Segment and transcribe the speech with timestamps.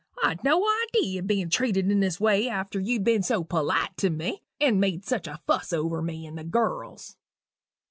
[0.23, 4.09] I'd no idee of being treated in this way after you'd been so polite to
[4.09, 7.17] me, and made such a fuss over me and the girls."